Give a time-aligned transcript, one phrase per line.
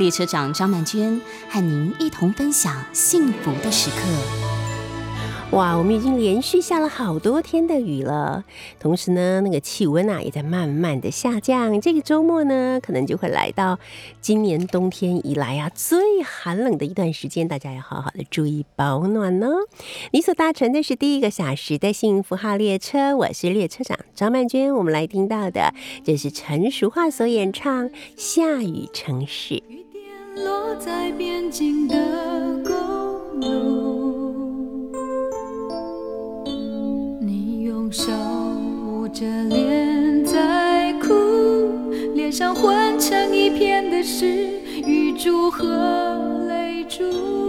[0.00, 3.96] 列车长张曼娟和您一同分享幸福的时刻。
[5.50, 8.44] 哇，我们已经连续下了好多天的雨了，
[8.78, 11.78] 同时呢，那个气温啊也在慢慢的下降。
[11.82, 13.78] 这个周末呢，可能就会来到
[14.22, 19.48] 今年冬天以来啊最寒冷的一段时间，大家要好好的注意保暖哦。
[20.12, 24.74] 你所搭乘的是第一个小时的幸福号列车，我是列车长张曼娟。
[24.74, 29.56] 我们来听到的，这是陈淑桦所演唱《下雨城市》。
[30.44, 31.96] 落在边境的
[32.64, 34.34] 公路。
[37.20, 38.12] 你用手
[38.86, 41.14] 捂着脸在哭，
[42.14, 44.26] 脸上混成一片的是
[44.86, 45.66] 雨珠和
[46.48, 47.39] 泪珠。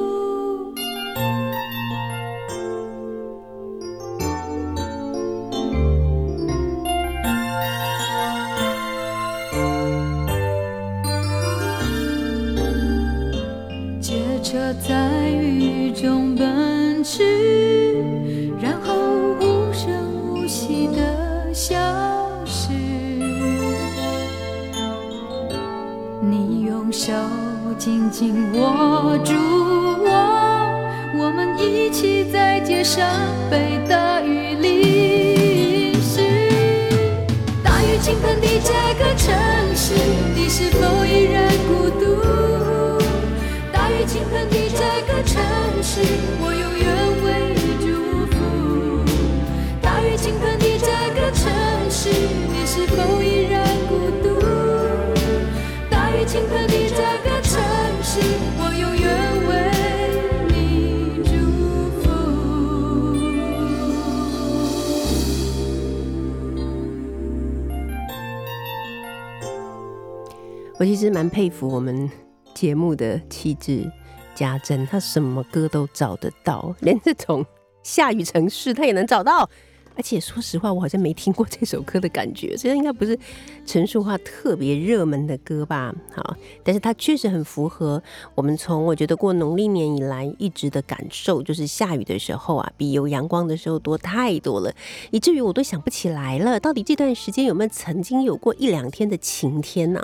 [71.21, 72.09] 蛮佩服我们
[72.55, 73.87] 节目的气质
[74.33, 77.45] 家珍，他什么歌都找得到，连这种
[77.83, 79.47] 下雨城市他也能找到。
[79.95, 83.17] 而且说实话，我好像没听过这首歌的感觉， 这应该不是
[83.65, 85.93] 陈淑桦特别热门的歌吧？
[86.15, 88.01] 好，但是它确实很符合
[88.33, 94.73] 我们从我觉得过农历年以来一直的感受，就是下雨的时候啊，比有阳光的时候多太多了，
[95.11, 100.01] 以至于我都想不起来了，到底这段时间有没有曾经有过一两天的晴天呢？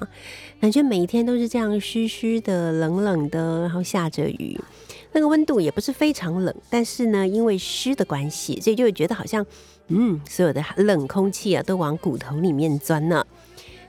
[0.60, 4.60] 感觉每一天都是这样湿湿的、冷冷的，然后下着雨，
[5.14, 9.46] 那个温度也不是非常冷，但是呢，因为湿的关系，所以就会觉得好像。
[9.90, 13.26] 嗯，所有的冷空气啊，都往骨头里面钻呢。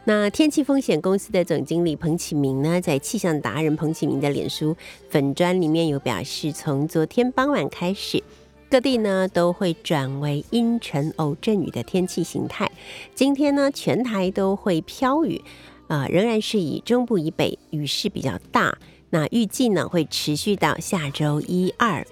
[0.04, 4.74] 那天气风险公司的总经理彭启明呢，在气象达人彭启明的脸书
[5.10, 8.22] 粉砖里面有表示，从昨天傍晚开始，
[8.70, 12.70] 各地呢都会转为阴沉偶阵雨的天气形态。
[13.14, 15.42] 今天呢，全台都会飘雨
[15.88, 18.78] 啊，仍然是以中部以北雨势比较大。
[19.10, 22.06] 那预计呢，会持续到下周一二。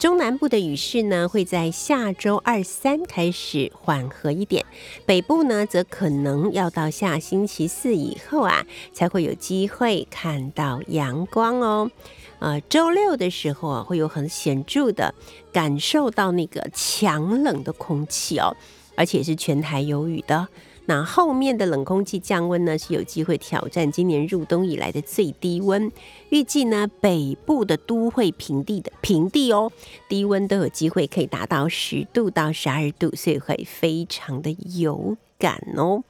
[0.00, 4.64] 中南部的雨势呢，会在下周二三开始缓和一点，
[5.04, 11.90] 北部呢，则可能要到下星期四以后啊，才会有机会看到阳光哦。
[12.38, 15.14] 呃，周六的时候啊，会有很显著的
[15.52, 18.56] 感受到那个强冷的空气哦，
[18.94, 20.48] 而且是全台有雨的。
[20.86, 25.90] 那后面的冷空气降温呢，是有机会挑战今年入冬以来的最低温。
[26.30, 29.70] 预计呢，北部的都会平地的平地哦，
[30.08, 36.02] 低温都有机会可以达到十度到十二度，所以会非常的有感哦。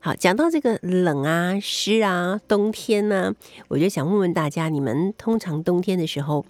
[0.00, 3.34] 好，讲到这个冷啊、湿啊，冬天呢，
[3.68, 6.44] 我就想问问大家，你们通常冬天的时候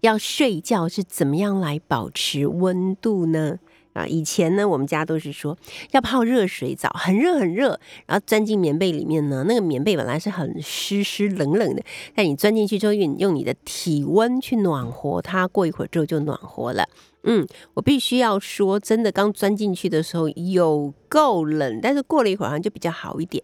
[0.00, 3.58] 要睡觉是怎么样来保持温度呢？
[3.92, 5.56] 啊，以前呢，我们家都是说
[5.90, 9.44] 要泡热水澡，很热很热，然后钻进棉被里面呢。
[9.48, 11.82] 那个棉被本来是很湿湿冷冷的，
[12.14, 16.88] 但你钻进去之后，用用你的体温去暖和它，过一会儿之后就暖和了。
[17.24, 23.42] 嗯，我必须要说，真的刚钻进去的时候有够冷，但是过了一会儿好像就比较好一点。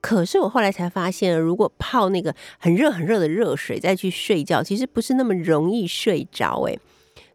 [0.00, 6.60] 可是我后来才发现，如果泡那个很热很热的热水再去睡觉，其实不是那么容易睡着。
[6.64, 6.78] 诶。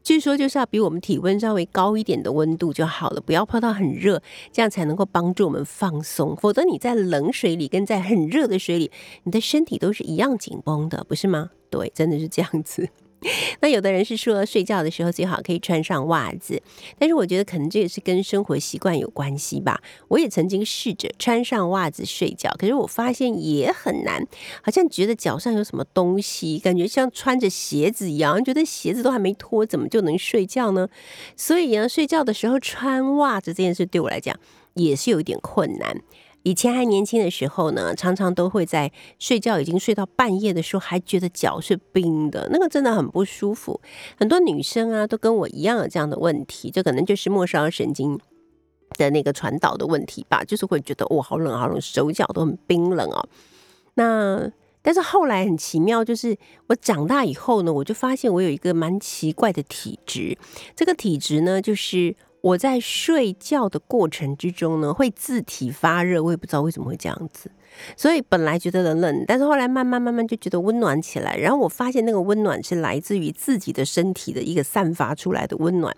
[0.01, 6.35] 据说就是要比我们体温稍微高一点的温度就好了，不要泡到很热，这样才能够帮助我们放松。
[6.35, 8.91] 否则你在冷水里跟在很热的水里，
[9.23, 11.51] 你的身体都是一样紧绷的，不是吗？
[11.69, 12.89] 对，真的是这样子。
[13.61, 16.61] 那有的人是说睡觉的时候最好可以穿上袜子，
[16.97, 19.81] 但是我觉得可能这也是跟生活习惯有关系吧。
[20.07, 24.25] 我也曾经试着穿上袜子睡觉，可是我发现也很难，
[24.61, 30.87] 好像觉得脚上有什么东西，感觉像穿着鞋子一样，觉得鞋子都还没脱，怎么就能睡觉呢？
[31.35, 34.37] 所以呢，睡觉的时候穿袜子这件事对我来讲
[34.75, 36.01] 也是有一点困难。
[36.43, 43.79] 以前还年轻的时候呢，常常都会在睡觉已经睡到半夜的时候，还觉得脚是冰的，那个真的很不舒服。
[44.17, 48.17] 很多女生啊，都跟我一样有这样的问题，这可能就是末梢神经
[48.97, 53.27] 的那个传导的问题吧，就是会觉得哇，好冷好冷，手脚都很冰冷哦。
[53.95, 54.49] 那
[54.81, 56.37] 但是后来很奇妙，就是
[56.67, 60.37] 我长大以后呢，我就发现我有一个蛮奇怪的体质，
[60.73, 62.15] 这个体质呢，就是。
[62.41, 67.51] 我在睡觉的过程之中呢，会自体发热，我也不知道为什么会这样子。
[67.95, 71.37] 所以本来觉得冷冷，但是后来慢慢慢慢就觉得温暖起来。
[71.37, 75.95] 然后我发现那个温暖是来自于自己的身体的一个散发出来的温暖。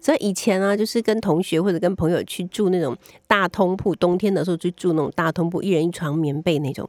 [0.00, 2.96] 所以以前啊，就是跟同学或者跟朋友去住那种
[3.26, 6.88] 大通铺，冬天的时候就住那种大通铺，一人一床棉被那种。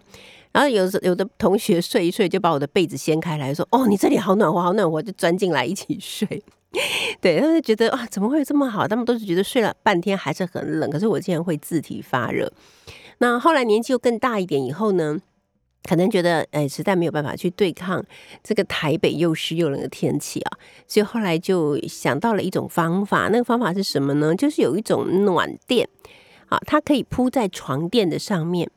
[0.51, 6.43] 然后有时有的同学睡一睡就把我的被子掀开来说：“哦，你这里好暖和，好暖和。”就钻进来一起睡。
[7.19, 8.87] 对他们就觉得啊，怎么会有这么好？
[8.87, 12.51] 他们都是觉得睡了半天还是很冷，可是我竟然会自体发热。
[13.17, 15.19] 那后来年纪又更大一点以后呢，
[15.83, 18.05] 可能觉得哎，实在没有办法去对抗
[18.43, 20.57] 这个台北又湿又冷的天气啊，
[20.87, 23.29] 所以后来就想到了一种方法。
[23.29, 24.35] 那个方法是什么呢？
[24.35, 25.89] 就是有一种暖垫
[26.49, 28.69] 啊，它可以铺在床垫的上面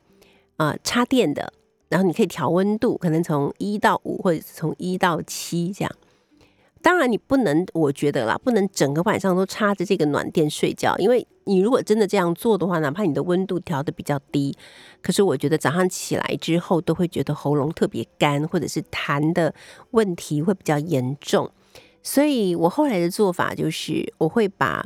[0.57, 1.53] 啊，插电的，
[1.91, 5.93] 然后你可以调温度，可能从一到五，或者是从一到七这样。
[6.83, 14.53] 当然，你不能，我觉得啦，不能整个晚上都插着这个暖垫睡觉，因为你如果真的这样做的话，哪怕你的温度调的比较低，
[15.01, 19.55] 可是我觉得早上起来之后都会觉得喉咙特别干，或者是痰的
[19.93, 21.49] 问题会比较严重。
[22.03, 24.85] 所以我后来的做法就是，我会把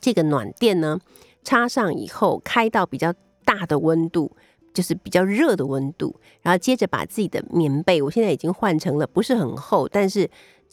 [0.00, 0.96] 这个暖垫呢
[1.42, 3.12] 插上以后，开到比较
[3.44, 4.30] 大的温度，
[4.72, 10.30] 就是比较热的温度，然后接着把自己的棉被，我现在已经换成了不是很厚，但是。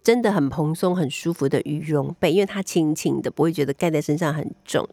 [0.08, 4.88] 真的很蓬松、很舒服的羽绒被，因为它轻轻的，不会觉得盖在身上很重，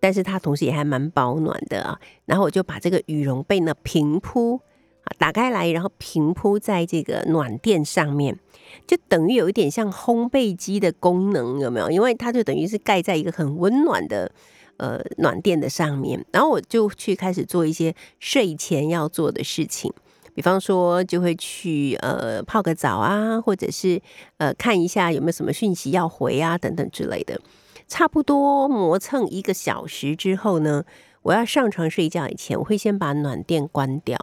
[0.00, 2.00] 但是它同时也还蛮保暖的啊。
[2.24, 4.58] 然后我就把这个羽绒被呢平铺
[5.04, 8.38] 啊，打开来，然后平铺在这个暖垫上面，
[8.86, 11.90] 就等于有一点像烘焙机的功能，有没有？
[11.90, 14.32] 因为它就等于是盖在一个很温暖的
[14.78, 16.24] 呃暖垫的上面。
[16.32, 19.92] 然后我就去开始做一些睡前要做的事情。
[20.38, 24.00] 比方说，就会去呃泡个澡啊，或者是
[24.36, 27.40] 呃看一下有没有什么讯息要回啊，等等之类的。
[27.88, 30.84] 差不多磨蹭一个小时之后呢，
[31.22, 34.16] 我要上床睡觉以前，我会先把暖垫关掉。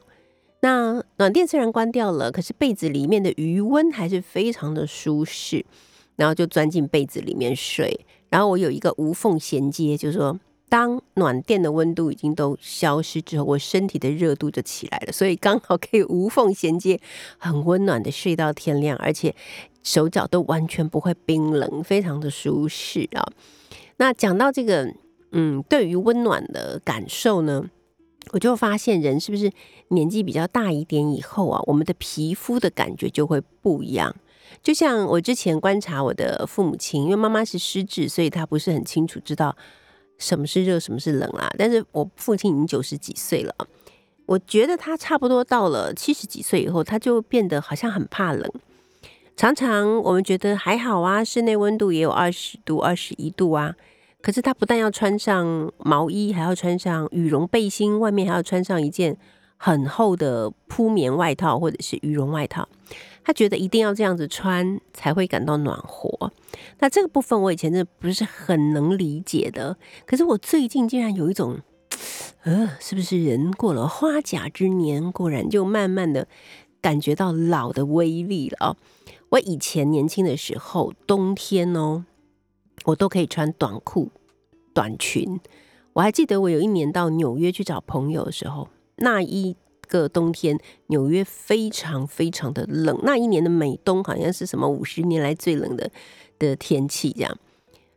[0.62, 5.66] 那暖垫虽然关掉了，可是被子里面的余温还是非常的舒适，
[6.16, 8.06] 然后就钻进被子里面睡。
[8.30, 10.40] 然后我有一个无缝衔接，就是说。
[10.68, 17.00] 当暖电的温度已经都消失之后，我身体的热度就起来了，所以刚好可以无缝衔接，
[17.38, 19.34] 很温暖的睡到天亮，而且
[19.84, 23.24] 手脚都完全不会冰冷，非常的舒适啊。
[23.98, 24.92] 那讲到这个，
[25.32, 27.70] 嗯，对于温暖的感受呢，
[28.32, 29.52] 我就发现人是不是
[29.90, 34.14] 年纪比较大一点以后啊，我们的皮肤的感觉就会不一样。
[34.64, 39.56] 就像我之前观察我的父母亲，因为妈妈是失智，所以她不是很清楚知道。
[40.18, 41.50] 什么是热，什么是冷啊？
[41.58, 43.54] 但是我父亲已经九十几岁了，
[44.26, 48.50] 我觉得他差不多到了七十几岁以后，他就变得好像很怕冷。
[49.36, 53.76] 常常我们觉得还好啊，室内温度也有二十度、二十一度啊，
[54.22, 59.18] 可是他不但要穿上毛衣，还要穿上羽绒背心，外面还要穿上一件
[59.58, 62.68] 很厚的铺棉外套或者是羽绒外套。
[63.26, 66.32] 他觉得一定要这样子穿才会感到暖和，
[66.78, 69.76] 那这个部分我以前真的不是很能理解的。
[70.06, 71.60] 可是我最近竟然有一种，
[72.46, 76.28] 呃，是不是人过了花甲之年，果然就慢慢的
[76.80, 78.78] 感觉到老的威力了啊？
[79.30, 82.06] 我以前年轻的时候，冬天哦，
[82.86, 84.12] 我都可以穿短裤、
[84.72, 85.40] 短裙。
[85.94, 89.56] 我还记得我有一年到纽约去找朋友的时候，那一。
[89.86, 93.00] 个冬天，纽约非常非常的冷。
[93.04, 95.90] 那一年的美冬好像是什么五十年来最冷的
[96.38, 97.38] 的天气这样。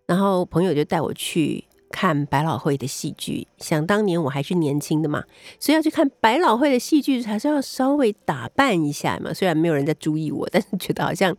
[0.06, 3.46] 然后朋友就带我去看百老汇的戏剧。
[3.58, 5.24] 想当年我还是年轻的嘛，
[5.60, 9.34] 所以要去看百老汇的戏剧，还是要稍微打扮一下嘛。
[9.34, 11.36] 虽然没有人在注意我，但是觉得好像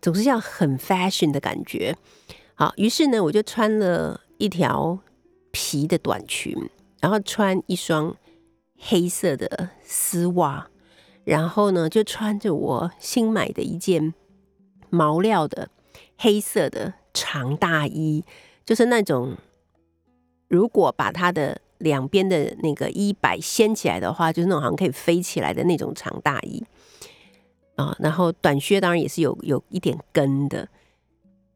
[0.00, 1.96] 总是要很 fashion 的感觉。
[2.54, 4.98] 好，于是呢，我就穿了一条
[5.50, 6.56] 皮的短裙，
[7.00, 8.16] 然后穿一双。
[8.86, 10.68] 黑色的丝袜，
[11.24, 14.12] 然后呢，就穿着我新买的一件
[14.90, 15.70] 毛料的
[16.18, 18.22] 黑色的长大衣，
[18.66, 19.36] 就是那种
[20.48, 26.62] 如果把它的两边的那个衣摆掀起来的话，就是那种好像可以飞起来的那种长大衣
[27.76, 27.96] 啊。
[27.98, 30.68] 然后短靴当然也是有有一点跟的。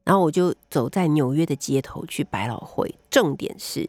[0.04, 3.86] 然后我就走在纽约的街头去百老汇，重点是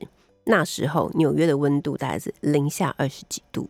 [0.50, 3.68] 那时候纽约的温度大概是零下二十几度。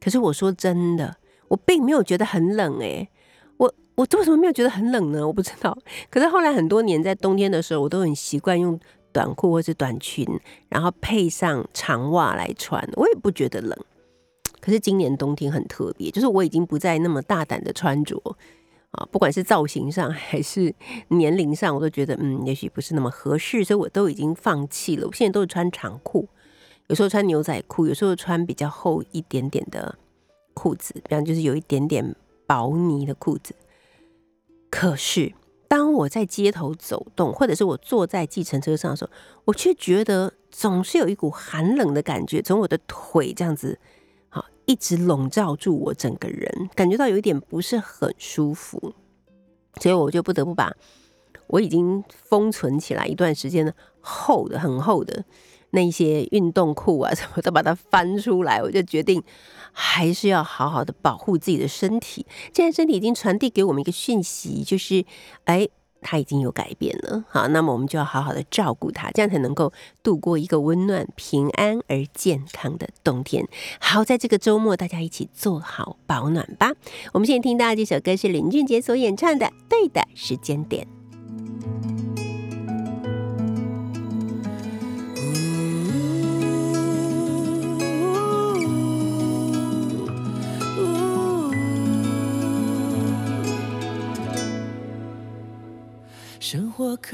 [0.00, 1.16] 可是我说真的，
[1.48, 3.08] 我并没有觉得很冷诶。
[3.56, 5.26] 我我为什么没有觉得很冷呢？
[5.26, 5.76] 我不知道。
[6.08, 8.78] 可是后来很多年在冬天的时候，我都很习惯用
[9.12, 10.24] 短裤或者短裙，
[10.68, 13.76] 然后配上长袜来穿，我也不觉得冷。
[14.60, 18.16] 可是今年冬天很特别，就是我已经不再那么大胆的穿着。
[18.94, 20.74] 啊，不管是造型上还是
[21.08, 25.06] 年龄上，我都觉得嗯，也许不是那么合适，所以我都已经放弃了。
[25.06, 26.28] 我现在都是穿长裤，
[26.88, 29.96] 有时候穿牛仔裤，有时候穿比较厚一点点的
[30.54, 32.14] 裤子，比方就是有一点点
[32.46, 33.54] 薄呢的裤子。
[34.70, 35.32] 可是
[35.66, 39.10] 当我在街头走动，或者是我坐在计程车上的时候，
[39.46, 43.78] 我却觉得总是有一股寒冷的感觉从我的腿这样子。
[44.66, 48.94] 一直笼罩住我整个人，感觉到有一点不是很舒服，
[49.80, 50.72] 所以我就不得不把
[51.46, 55.24] 我已经封存起来一段时间的厚的、很厚的
[55.70, 58.62] 那些运动裤啊什么都把它翻出来。
[58.62, 59.22] 我就决定
[59.72, 62.26] 还是要好好的保护自己的身体。
[62.52, 65.04] 现在身体已经传递给我们一个讯息，就是
[65.44, 65.68] 哎。
[66.04, 73.48] 他已经有改变了，好，那么我们就要好好的照顾他，这样才能够度过一个温暖、平安而健康的冬天。
[73.80, 76.72] 好，在这个周末，大家一起做好保暖吧。
[77.12, 80.86] 我们现在听到这首歌是林俊杰所演唱的《对的时间点》。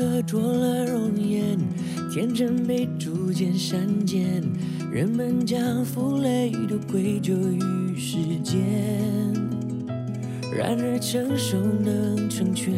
[0.01, 1.59] 刻着了容颜，
[2.11, 4.43] 天真被逐渐删减，
[4.91, 8.59] 人们将负累都归咎于时间。
[10.57, 12.73] 然而成熟能成全，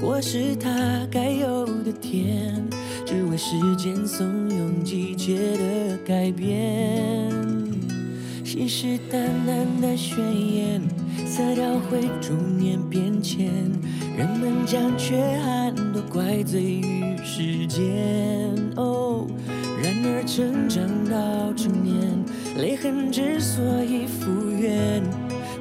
[0.00, 2.60] 过是它该有的甜，
[3.04, 7.30] 只为时间怂恿季节的改变。
[8.42, 10.18] 信誓旦旦的宣
[10.52, 10.82] 言，
[11.24, 13.52] 色调会逐年变迁。
[14.16, 15.65] 人们将缺憾
[16.02, 17.84] 怪罪于时间，
[18.76, 19.26] 哦。
[19.82, 22.24] 然而成长到成年，
[22.56, 25.02] 泪痕之所以复原，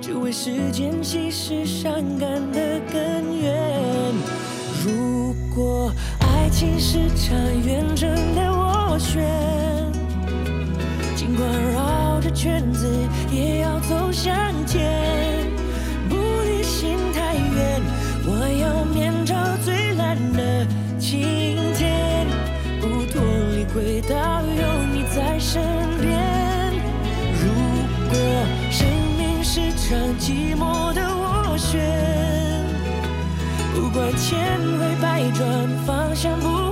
[0.02, 4.14] 只为时间稀释伤感的根源。
[4.86, 9.24] 如果爱情是场远征的斡旋，
[11.16, 12.88] 尽管绕着圈子，
[13.32, 14.34] 也要走向
[14.66, 15.45] 前。
[34.18, 36.65] 千回百转，方向不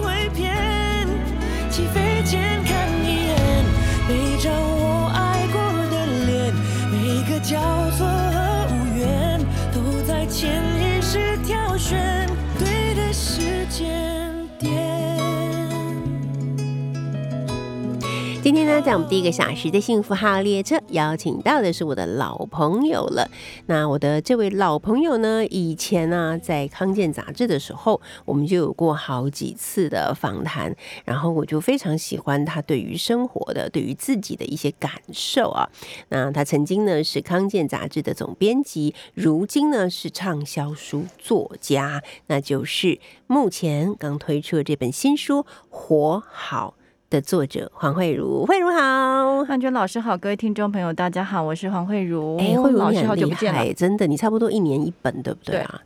[18.54, 23.28] 今天呢，在我们第一个小时的幸福号列车，邀请到的是我的老朋友了。
[23.66, 30.76] 那我的这位老朋友呢，以前呢在康健杂志的时候，我们就有过好几次的访谈。
[31.04, 35.68] 然后我就非常喜欢他对于生活的、对于自己的一些感受啊。
[36.10, 45.40] 那他曾经呢是康健杂志的总编辑，如今呢是畅销书作家，那就是目前刚推出的这本新书
[45.72, 46.76] 《活好》。
[47.14, 52.36] 的作者黄慧茹，慧茹好，汉娟老师好，各位听众朋友大家好，我是黄慧茹。
[52.40, 55.80] 哎，慧茹老师好久不见了，真的，你差不多一年一本，对不对啊？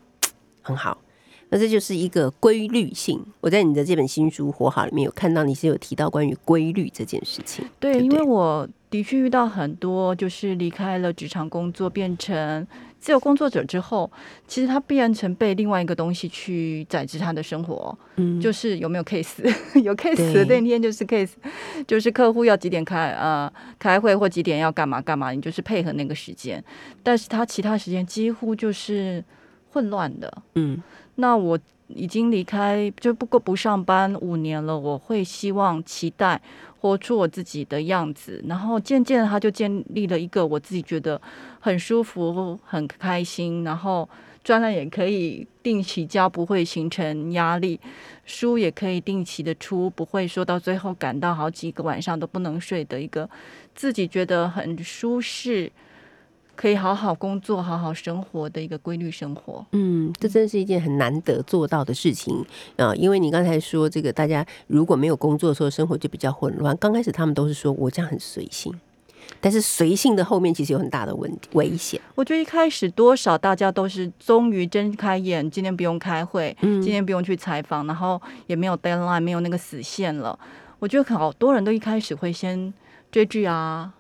[0.62, 0.98] 很好，
[1.50, 3.22] 那这就是一个规律性。
[3.42, 7.66] 我在你的这本新书《活好》里面有看到你是有提到关于规律这件事情。
[7.78, 12.66] 对，因为我的确遇到很多，就是离开了职场工作变成。
[13.00, 14.12] 自由工作者之后，
[14.48, 19.44] 其实他必然成被另外一个东西去宰制他的生活，嗯，就是有没有 case，
[19.82, 21.32] 有 case 的那天就是 case，
[21.86, 26.64] 就是客户要几点开呃开会或几点要干嘛干嘛，你就是配合那个时间，
[27.04, 29.24] 但是他其他时间几乎就是
[29.72, 30.82] 混乱的，嗯，
[31.16, 36.42] 那我已经离开就不过不上班五年了，我会希望期待
[36.80, 41.22] 活出我自己的样子，然后渐渐的他就建立了一个我自己觉得
[41.60, 44.08] 很舒服、很开心，然后
[44.44, 47.80] 专栏也可以定期交，不会形成压力；
[48.26, 53.30] 书也可以定期的出，不会说到最后感到好几个晚上都不能睡的一个
[53.76, 55.72] 自己觉得很舒适。
[56.58, 59.64] 可以好好工作、好好生活的一个规律生活。
[59.74, 62.44] 嗯，这真是一件很难得做到的事情
[62.76, 62.94] 啊！
[62.96, 66.76] 因为你刚才说这个，大家如果没有工作的时候，生活就比较混乱。
[66.78, 68.74] 刚开始他们都是说我这样很随性，
[69.40, 72.02] 但是随性的后面其实有很大的问题危险。
[72.16, 80.38] 我觉得一开始多少大家都是终于睁开眼，今天不用开会，嗯今天不用去采访，然后也没有 deadline，没有那个死线了。
[80.80, 82.74] 我觉得好多人都一开始会先
[83.12, 83.94] 追剧啊。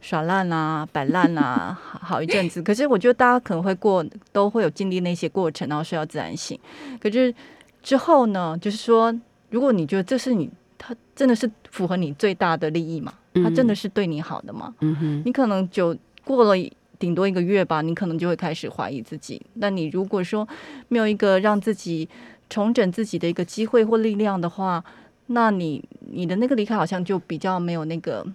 [0.00, 2.62] 耍烂啊，摆烂啊， 好好一阵子。
[2.62, 6.58] 可是我觉得大家可能会过，都会有经历那些过程，然后睡到自然醒。
[6.98, 7.34] 可是
[7.82, 9.14] 之后呢，就是说，
[9.50, 13.12] 如果你觉得这是你，他真的是符合你最大的利益嘛？
[13.34, 14.74] 他真的是对你好的吗？
[14.80, 19.40] 嗯哼，你可能就过了顶多一个月吧，你可能就会开始怀疑自己。
[19.54, 20.46] 那你如果说
[20.88, 22.08] 没有一个让自己
[22.48, 24.82] 重整自己的一个机会或力量的话，
[25.28, 28.26] 那你你的那个离开好像就比较没有那个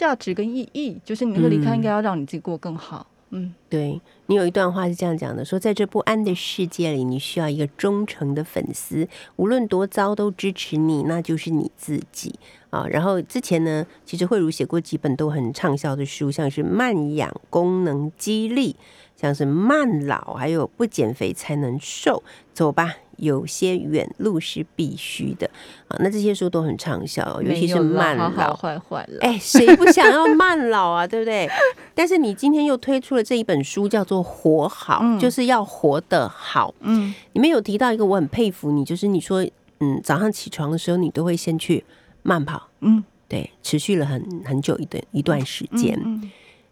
[0.00, 0.98] 价值跟意义。
[1.04, 3.06] 就是你那个离开应该要让你自己过更好。
[3.32, 12.34] 嗯，对你有一段话是这样讲的：说在这不安的世界里，你需要一个忠诚的粉丝，无论多糟都支持你，那就是你自己
[12.70, 12.86] 啊。
[12.88, 18.72] 然后之前呢，其实慧茹写过几本都很畅销的书，像是《慢养功能激励》，
[19.14, 22.24] 像是《慢老》，还有《不减肥才能瘦》。
[22.52, 25.48] 走吧，有些远路是必须的
[25.88, 25.96] 啊。
[26.00, 28.28] 那这些书都很畅销，尤其是慢老。
[28.28, 29.18] 好好坏坏了。
[29.20, 31.06] 哎，谁不想要慢老啊？
[31.08, 31.48] 对不对？
[31.94, 36.74] 但是你今天又推出了这一本书，叫做《活好》，嗯就是要活得好。
[36.80, 39.46] 嗯，里面有提到一个我很佩服你，就是你说，
[39.80, 41.84] 嗯，早上起床的时候，你都会先去
[42.22, 46.00] 慢跑，嗯，对，持续了很很久一段一段时间。
[46.04, 46.30] 嗯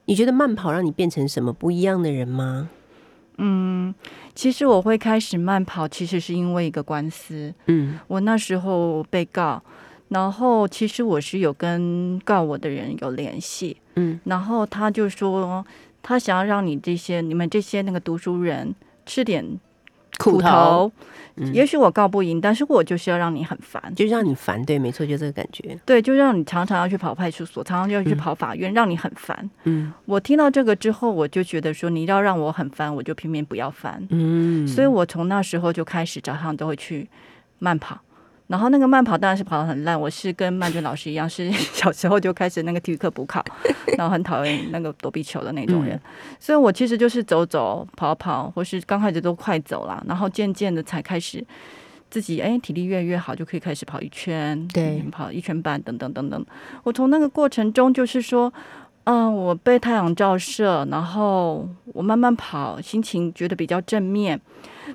[0.08, 2.70] 你觉得慢跑让你变成什么不一样的人吗？
[3.38, 3.94] 嗯，
[4.34, 7.54] 其实我会开始慢跑，其实是因为一个官司。
[7.66, 9.62] 嗯我那时候被告，
[10.08, 15.64] 然后其实我是有跟告我的人有联系，嗯然后他就说
[16.02, 18.74] 他想要让你这些你们这些那个读书人
[19.06, 19.44] 吃点
[20.16, 20.90] 苦头，
[21.36, 23.80] 嗯也许我告不赢，但是我就是要让你很烦。
[23.94, 25.78] 就让你烦，对，没错，就这个感觉。
[25.84, 29.48] 对，就让你常常要去跑派出所，常常要去跑法院，让你很烦。
[29.64, 34.04] 嗯我听到这个之后，我就觉得说，你要让我很烦，我就偏偏不要烦。
[34.10, 37.08] 嗯，所以我从那时候就开始早上都会去
[37.60, 37.98] 慢跑，
[38.48, 39.98] 然后那个慢跑当然是跑得很烂。
[39.98, 43.44] 我是跟曼娟老师一样，是 小时候就开始那个体育课补考，
[43.96, 45.98] 然后很讨厌那个躲避球的那种人。
[46.40, 51.44] 所以我其实就是走走跑跑，或是刚开始都快走了，然后渐渐的才开始
[52.10, 56.44] 自己哎体力越来越好，就可以开始跑一圈，对嗯跑一圈半等等等等。
[56.82, 58.52] 我从那个过程中就是说。
[59.10, 64.38] 嗯，我被太阳照射，然后我慢慢跑，心情觉得比较正面，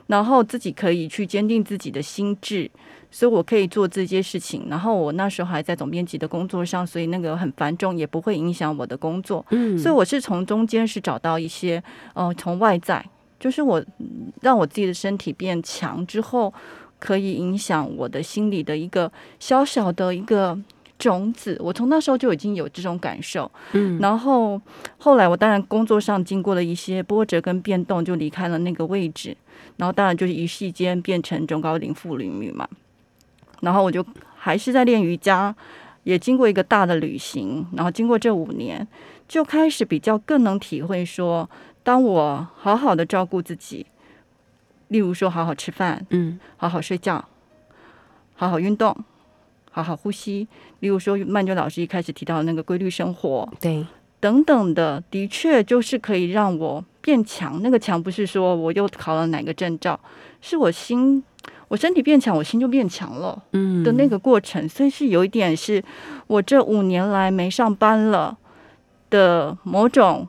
[0.05, 2.69] 然后自己可以去坚定自己的心智，
[3.13, 4.65] 所以我可以做这些事情。
[4.67, 9.45] 然后我那时候还在总编辑的工作上，所以那个很繁重，也不会影响我的工作。
[9.51, 11.81] 嗯所以我是从中间是找到一些，
[12.15, 13.05] 呃，从外在，
[13.39, 16.51] 就是我嗯让我自己的身体变强之后，
[16.97, 20.59] 可以影响我的心理的一个小小的一个。
[20.99, 24.61] 种子，我从那时候就已经有这种感受，嗯然后
[24.97, 29.35] 后来我当然工作上经过了一些波折跟变动，就离开了那个位置，
[29.75, 32.65] 然后当然就是一夕间变成中高龄妇女嘛，
[33.63, 35.55] 然后我就还是在练瑜伽，
[36.03, 38.85] 也经过一个大的旅行，然后经过这五年，
[39.27, 41.49] 就开始比较更能体会说，
[41.81, 43.85] 当我好好的照顾自己，
[44.89, 47.23] 例如说好好吃饭，嗯好好睡觉，
[48.35, 48.95] 好好运动，
[49.71, 50.47] 好好呼吸。
[50.81, 53.87] 例如说，曼娟老师一开始提到的那个规律生活对，
[54.19, 57.61] 等等的，的确就是可以让我变强。
[57.61, 59.97] 那个强不是说我又考了哪个证照，
[60.41, 61.23] 是我心，
[61.73, 64.69] 我身体变强，我心就变强了嗯的那个过程。
[64.69, 65.83] 所以是有一点是
[66.27, 68.37] 我这五年来没上班了
[69.09, 70.27] 的某种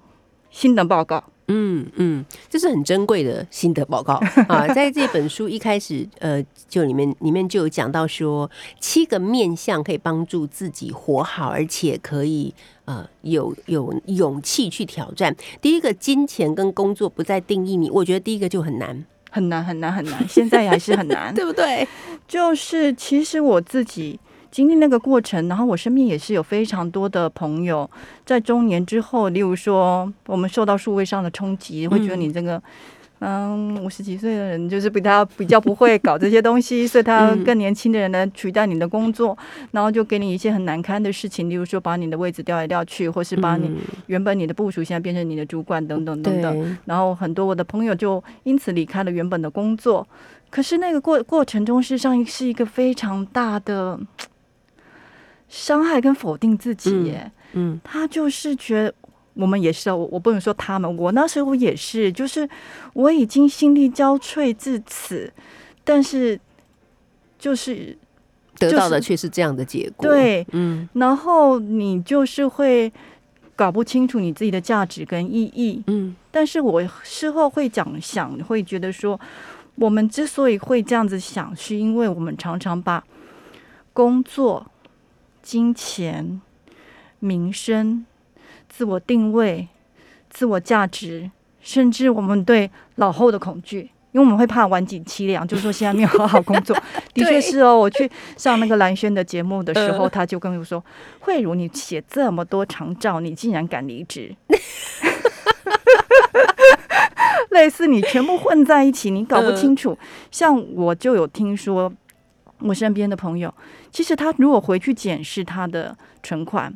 [0.51, 1.23] 心得报告。
[1.49, 4.15] 嗯嗯，这是很珍贵的心得报告
[4.49, 4.67] 啊！
[4.69, 12.55] 在这本书一开始，呃，就里面里面就有讲到说，七个面相可以帮助自己活好，而且可以
[12.87, 15.37] 呃有有勇气去挑战。
[15.61, 21.33] 第一个，金钱跟工作不再定义你，我觉得第一个就很难，很难很难很难， 现在还是很难。
[21.35, 21.87] 对不对？
[22.29, 24.19] 就是其实我自己
[24.51, 27.91] 经历那个过程，然后我身边也是有非常多的朋友
[28.25, 32.63] 在中年之后，例如说我们受到数位上的冲击，会觉得你这个。
[33.27, 39.37] 嗯，五十几岁的人就是比他比较不会搞这些东西，所以他嗯更年轻的人来取代你的工作，
[39.71, 43.77] 然后就给你一些很难堪的事情，例如说把你的位置调来调去，或是把你嗯
[44.09, 46.79] 原本你的部署现在变成你的主管等等等等。
[46.85, 50.07] 然后很多我的朋友就因此离开了原本的工作，
[50.51, 53.99] 可是那个过过程中，事实上是一个非常大的
[55.49, 57.33] 伤害跟否定自己耶。
[57.55, 58.95] 嗯他就是觉得
[59.35, 62.49] 我们也是哦，我我不能说他们，我那时候也是，就是
[62.93, 65.33] 我已经心力交瘁至此，
[65.83, 66.39] 但是
[67.39, 67.97] 就是
[68.59, 72.93] 得到的就是却是这样的结果。，对，嗯然后你就是会
[73.57, 75.83] 搞不清楚你自己的价值跟意义。
[75.87, 79.19] 嗯但是我事后会讲想，会觉得说，
[79.77, 83.05] 我们之所以会这样子想，是因为我们常常把
[83.93, 84.67] 工作、
[85.43, 86.41] 金钱、
[87.21, 88.05] 名声、
[88.77, 89.69] 自我定位、
[90.31, 93.91] 自我价值，甚至我们对老后的恐惧。
[94.11, 96.77] 因为我们会怕晚景凄凉，就是说现在没有好好工作，
[97.15, 97.77] 的确是哦。
[97.77, 100.83] 我去上那个蓝轩的节目的时候，嗯他就跟我说
[101.21, 104.35] ：“慧茹，你写这么多长照，你竟然敢离职？
[107.51, 109.97] ”类似你全部混在一起，你搞不清楚。
[110.31, 111.93] 像我就有听说，
[112.61, 113.53] 我身边的朋友，
[113.91, 116.73] 其实他如果回去检视他的存款、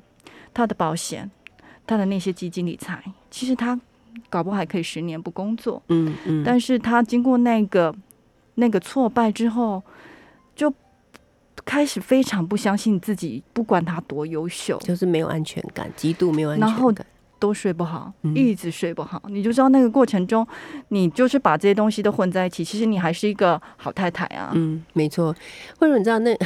[0.53, 1.31] 他的保险、
[1.88, 3.81] 他的那些基金理财，其实他
[4.29, 5.83] 搞不好还可以十年不工作。
[5.88, 7.92] 嗯嗯，但是他经过那个
[8.57, 9.83] 那个挫败之后，
[10.55, 10.72] 就
[11.64, 17.07] 开始非常不相信自己，不管他多优秀，就是没有安全感，极度没有安然后全感。
[17.40, 20.44] 都睡不好，嗯一直睡不好，你就知道那个过程中，
[20.88, 25.33] 你就是把这些东西都混在一起，其实你还是一个好太太啊，嗯，没错。
[25.79, 26.37] 或者你知道那，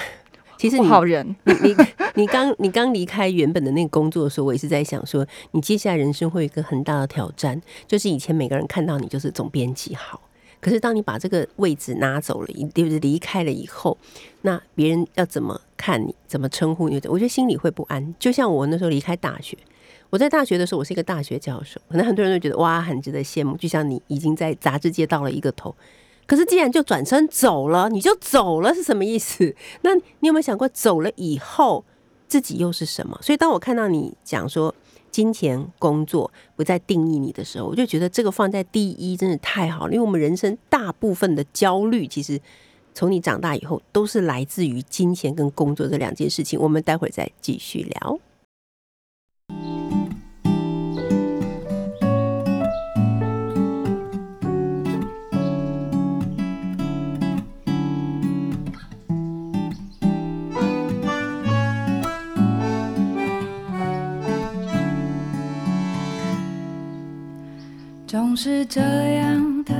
[0.63, 1.27] 其实你好人。
[1.43, 1.77] 你你
[2.23, 10.21] 你刚你刚离开原本的那个工作的时候，我也是在想说，你接下来人生会有一个很大的挑战，就是以前每个人看到你就是总编辑好，
[10.61, 13.99] 可是当你把这个位置拿走了，一就是离开了以后，
[14.43, 16.95] 那别人要怎么看你，怎么称呼你？
[17.09, 18.15] 我觉得心里会不安。
[18.21, 19.59] 就像我那时候离开大学。
[20.11, 23.57] 我在大学的时候，我是一个大学教授，可能很多人都觉得哇，很值得羡慕。
[23.57, 25.75] 就像你已经在杂志界到了一个头，
[26.33, 29.55] 可是既然就转身走了，你就走了是什么意思？
[29.85, 31.85] 那你有没有想过，走了以后
[32.27, 33.19] 自己又是什么？
[33.21, 34.75] 所以当我看到你讲说
[35.11, 42.41] 金钱、工作不再定义你的时候，我就觉得这个放在第一真的太好了，因为我们人生大部分的焦虑，其实
[42.95, 46.59] 从你长大以后都是来自于金钱跟工作这两件事情。
[46.59, 48.19] 我们待会儿再继续聊。
[68.13, 69.73] 总是这样的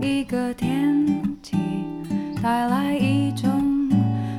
[0.00, 1.06] 一个天
[1.42, 1.54] 气，
[2.42, 3.90] 带来一种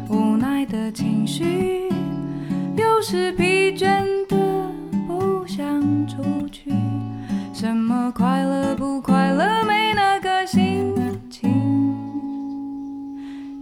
[0.09, 1.91] 无奈的情绪，
[2.75, 4.35] 有时疲倦的
[5.07, 5.63] 不想
[6.07, 6.73] 出去，
[7.53, 10.91] 什么快乐不快乐没那个心
[11.29, 11.51] 情，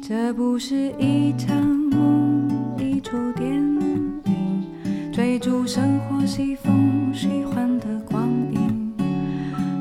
[0.02, 2.48] 这不是一场梦，
[2.80, 4.64] 一出电影，
[5.12, 7.71] 追逐生活西风喜欢。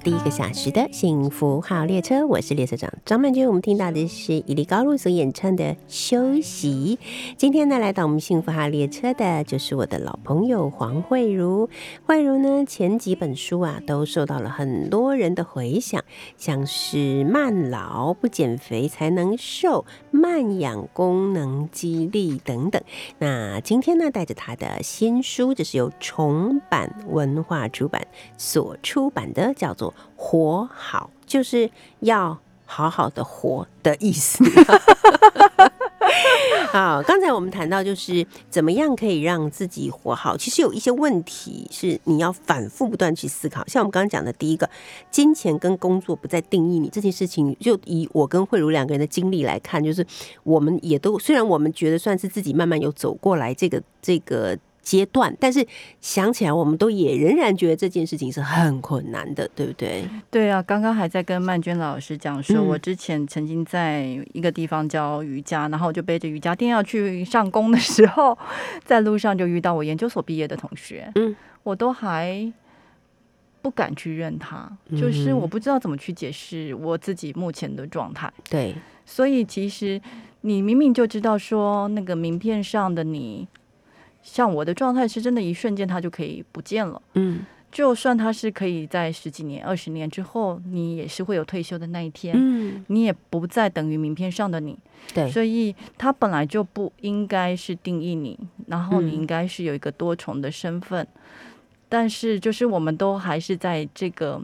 [0.00, 3.48] seperti 一个小时的幸福号列车，我是列车长张曼娟。
[3.48, 6.98] 我们听到的是伊利高露所演唱的《休息》。
[7.38, 11.70] 今天呢，来到我们幸福号列车的就是我的老朋友黄慧茹。
[12.04, 16.04] 慧茹呢，前几本书啊都受到了很多人的回响，
[16.36, 19.86] 像是《慢老不减肥才能瘦》、
[20.20, 22.82] 《慢养功能激励》等等。
[23.20, 28.06] 那今天呢，带着他的新书，就是由重版文化出版
[28.36, 34.44] 所出版的，叫做《活好》，就是要好好的活的意思。
[36.70, 43.66] 好，刚才我们谈到就是怎么样可以让自己活好，其实有一些问题是你要反复不断去思考。
[43.66, 44.68] 像我们刚刚讲的第一个，
[45.10, 50.06] 金钱跟工作不再定义你这件事情，就以我跟慧茹两个人的经历来看，就是
[50.44, 54.56] 我们也都虽然我们觉得算是自己慢慢有走过来这个这个。
[54.82, 55.66] 阶段，但是
[56.00, 60.04] 想起来，我们都也仍然觉得这件事情是很困难的，对不对？
[60.30, 68.36] 对啊，刚刚还在跟曼娟老师讲说，我之前曾经在一个地方教瑜伽，然后我就背着瑜伽垫要去上工的时候，
[68.84, 72.52] 在路上就遇到我研究所毕业的同学，嗯，我都还
[73.60, 78.32] 不敢去认他，就是我不知道怎么去解释我自己目前的状态。
[78.48, 80.00] 对，所以其实
[80.40, 83.46] 你明明就知道说那个名片上的你。
[84.22, 87.00] 像我的状态是真的，一瞬间它就可以不见了。
[87.14, 92.34] 嗯，就算它是可以在十几年、二十年之后，你也是会有退休的那一天。
[92.36, 94.78] 嗯，你也不再等于名片上的你。
[95.14, 101.06] 对，所以它本来就不应该是定义你，然后你应该是有一个多重的身份。
[101.88, 104.40] 但是，就是我们都还是在这个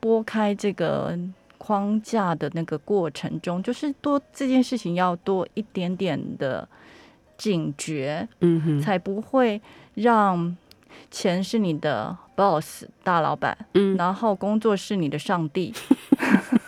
[0.00, 1.16] 拨开这个
[1.58, 6.66] 框架的那个过程中，就是多这件事情要多一点点的。
[7.42, 9.60] 警觉，嗯哼，才不会
[9.94, 10.56] 让
[11.10, 15.74] 钱是你的 boss 大老板，嗯，然后工作是你的上帝。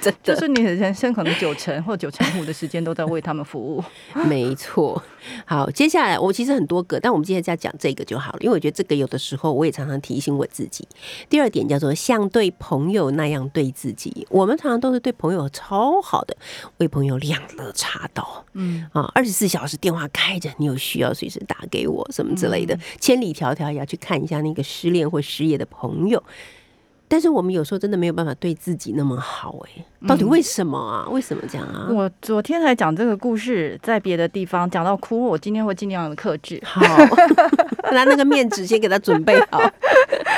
[0.22, 3.82] 就是你的人生可能九成或九成五的时间都在为他们服务。
[4.28, 5.02] 没错。
[5.44, 10.86] 好，接下来我其实很多个，但我们今天在讲这个就好了，因为我觉得这个有的时候我也常常提醒我自己。
[11.28, 16.36] 第二点叫做像对朋友那样对自己，我们常常都是对朋友超好的，
[16.78, 26.22] 为朋友两肋插刀，嗯啊，二十四小时电话开着，你有需要随时打给我什么之类的，千里迢迢也要去看一下那个失恋或失业的朋友。
[27.08, 31.08] 但是我们有时候真的没有办法对自己那么好哎，到底为什么啊？
[31.10, 31.88] 为什么这样啊？
[31.90, 36.60] 我昨天才讲这个故事，在别的地方讲到哭，我今天会尽量的克制。
[36.62, 36.82] 好，
[37.92, 39.60] 拿那个面纸先给他准备好。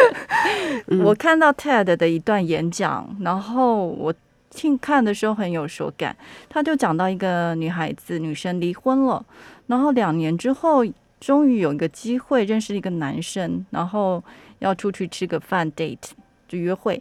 [1.04, 4.14] 我看到 TED 的一段演讲，然后我
[4.50, 6.16] 听看的时候很有所感。
[6.48, 9.24] 他就讲到一个女孩子，女生离婚了，
[9.66, 10.84] 然后两年之后，
[11.20, 14.22] 终于有一个机会认识一个男生，然后
[14.60, 16.10] 要出去吃个饭 date。
[16.50, 17.00] 就约会，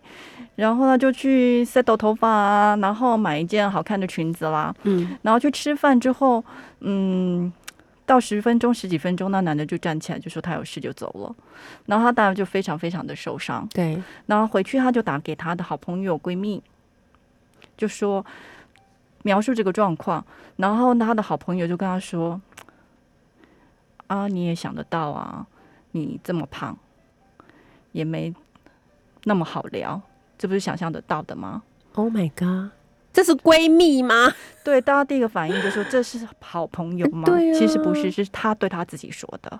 [0.55, 6.43] 然后呢就去 set 头发啊，然后买一件好看的裙子啦，嗯，然后去吃饭之后，
[6.81, 7.51] 嗯，
[8.05, 11.35] 到十分钟十几分钟，那男的就站起来就说他有事就走了，
[11.87, 16.61] 然后他当然就非常非常的受伤，对，然后回去他就打给他的好朋友闺蜜，
[17.75, 18.23] 就说
[19.23, 20.23] 描述这个状况，
[20.57, 22.39] 然后他的好朋友就跟他说，
[24.05, 25.47] 啊你也想得到啊，
[25.93, 26.77] 你这么胖，
[27.93, 28.31] 也没。
[29.25, 30.01] 那么好聊，
[30.37, 31.61] 这不是想象得到的吗
[31.93, 32.71] ？Oh my god，
[33.11, 34.33] 这是闺蜜吗？
[34.63, 37.23] 对，大家第一个反应就说这是好朋友吗？
[37.25, 39.59] 对，其实不是，是他对他自己说的。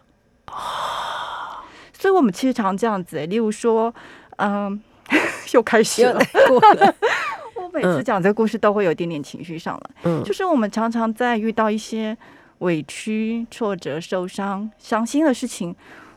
[1.94, 3.94] 所以我们其实常这样子，例如说，
[4.38, 4.82] 嗯，
[5.54, 6.20] 又开始了。
[7.56, 12.18] 我每次讲这个故事都会有一点点情绪上来，嗯，就是我们常常在遇到一些
[12.60, 15.76] 委屈、挫折、受伤、伤心的事情，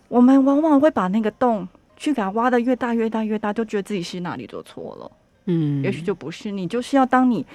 [0.09, 1.67] 我们往往会把那个洞。
[2.03, 5.13] 去给它挖的越大越大越大，就觉得自己是哪里做错了。
[5.45, 7.47] 嗯，也许就不是你，就是要当你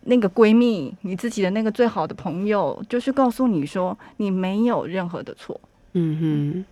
[0.00, 5.60] 那个闺蜜，你自己的那个最好的朋友，就是告诉你说你没有任何的错。
[5.92, 6.64] 嗯哼。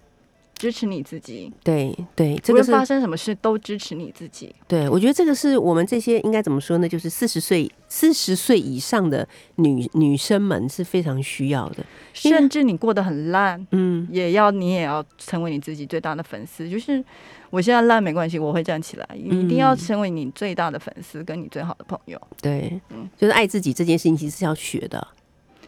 [0.60, 4.54] 支持你自己，对对，这个发生什么事都支持你自己。
[4.68, 6.86] 对，我觉得这个是我们这些应该怎么说呢？
[6.86, 11.76] 就是四十岁、四十岁以上的女女生们是非常需要的。
[12.12, 16.68] 甚至你过得很烂，嗯，也要你也要成为你自己最大的粉丝。
[16.68, 17.02] 就是
[17.48, 22.20] 我现在烂没关系，我会站起来，一定要成为你最大的粉丝，跟你最好的朋友。
[22.42, 25.08] 对，嗯，就是爱自己这件事情其实是要学的。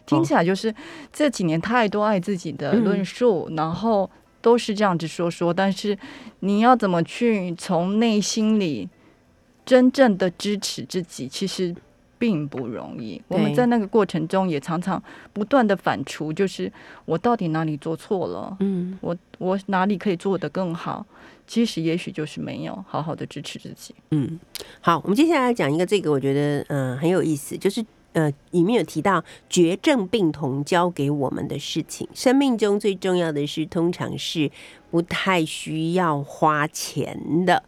[0.04, 0.74] 听起来就是
[1.10, 4.10] 这几年太多爱自己的论述，然后。
[4.42, 5.96] 都是这样子说说，但是
[6.40, 8.86] 你要怎么去从内心里
[9.64, 11.74] 真正的支持自己，其实
[12.18, 13.22] 并不容易。
[13.28, 15.02] 我们在那个过程中也常常
[15.32, 16.70] 不断的反刍，就是
[17.04, 18.56] 我到底哪里做错了？
[18.60, 21.06] 嗯，我我哪里可以做得更好？
[21.46, 23.94] 其实也许就是没有好好的支持自己。
[24.10, 24.38] 嗯，
[24.80, 27.84] 好，我们接下来讲一个这个，我觉得嗯很有意思，就是。
[28.12, 34.50] 呃，里面有提到绝症病童教给我们的事情，生命中最重要的是，通常是
[34.90, 37.62] 不太需要花钱的，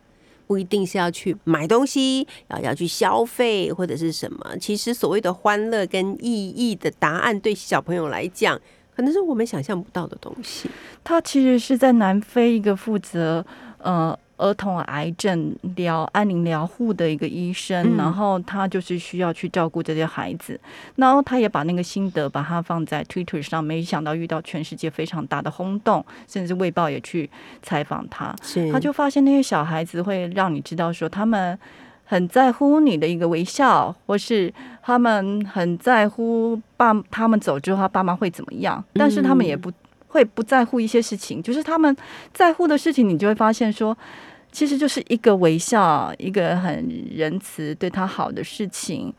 [0.46, 4.56] 不一定是要去买东西，要要去消费或者是什么。
[4.58, 8.60] 其实所谓的欢乐跟意义的答案，对小朋友来讲，
[8.94, 10.68] 可能是我们想象不到的东西。
[11.02, 13.44] 他其实是在南非一个负责
[13.78, 17.96] 呃儿童癌症疗安宁疗护的一个医生，嗯。
[17.96, 20.58] 然后他就是需要去照顾这些孩子，
[20.96, 27.28] 然后他也把那个心得把它放在 Twitter 上，没想到遇到全世界非常大的轰动，甚至《卫报》也去
[27.62, 28.70] 采访他，是。
[28.72, 31.58] 他就发现那些小孩子会让你知道说他们。
[32.06, 39.72] 很在乎你的一个微笑，或是他们很在乎爸他们走之后他爸妈会怎么样，但是他们也不
[40.14, 41.94] 会不在乎一些事情，就是他们
[42.32, 43.98] 在乎的事情，你就会发现说，
[44.52, 49.12] 其实就是一个微笑，一个很仁慈对他好的事情，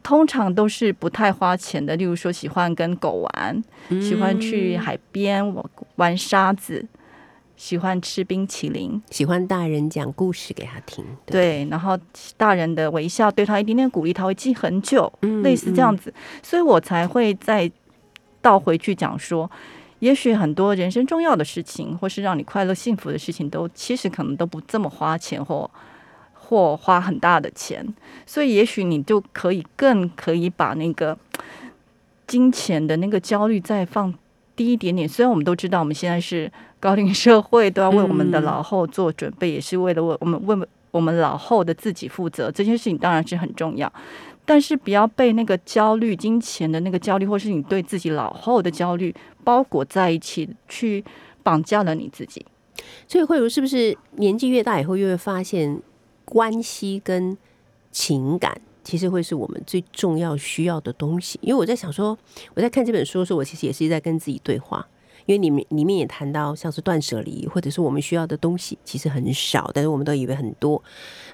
[0.00, 1.96] 通常都是不太花钱的。
[1.96, 3.64] 例如说，喜欢跟狗玩，
[4.00, 5.64] 喜欢去海边玩
[5.96, 6.86] 玩沙子，
[7.56, 11.64] 喜欢吃冰淇淋，喜欢大人讲故事给他听，对。
[11.64, 11.98] 对，然后
[12.36, 17.68] 大人的微笑对他一点点鼓励，他会记很久，嗯类似这样子，所以我才会再
[18.40, 19.50] 倒回去讲说，
[20.02, 25.70] 也许很多人生重要的事情，或是让你快乐幸福的事情，都其实可能都不这么花钱或
[26.34, 27.86] 或花很大的钱，
[28.26, 31.16] 所以也许你就可以更可以把那个
[32.26, 34.12] 金钱的那个焦虑再放
[34.56, 35.08] 低一点点。
[35.08, 42.50] 虽然我们都知道我们现在是高龄社会，都要为我们的嗯老后做准备，也是为了为我们为我们老后的自己负责。
[42.50, 43.90] 这件事情当然是很重要，
[44.44, 51.04] 但是不要被那个焦虑、金钱的那个焦虑，或是你对自己老后的焦虑包裹在一起，去
[51.42, 52.44] 绑架了你自己。
[53.06, 55.80] 所以慧茹是不是年纪越大以后，越会发现
[56.24, 57.36] 关系跟
[57.90, 61.38] 情感其实会是我们最重要需要的东西？
[61.42, 62.18] 因为我在想说，
[62.54, 64.86] 我在看这本书的时候，我其实也是在跟自己对话。
[65.24, 70.82] 因为里面里面也谈到像是断舍离，或者是我们需要的东西其实很少，但是我们都以为很多。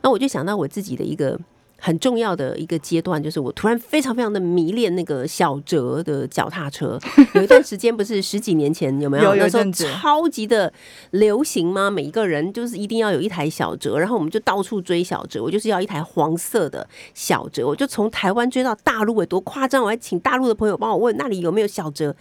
[0.02, 1.40] 那我就想到我自己的一个
[1.80, 6.98] 很重要的一个阶段，就是我突然非常非常的迷恋那个小哲的脚踏车。
[7.34, 9.24] 有一段时间不是十几年前有没有？
[9.24, 10.72] 有有那时候超级的
[11.12, 11.90] 流行吗？
[11.90, 15.42] 每一个人就是一定要有一台小哲，然后我们就到处追小哲。
[15.42, 19.84] 我就是要一台黄色的小哲，我就从台湾追到大陆，哎，多夸张！
[19.84, 22.14] 我还请大陆的朋友帮我问那里有没有小哲。